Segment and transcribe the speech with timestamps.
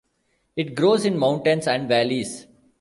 [0.55, 2.47] It grows in mountains and valleys.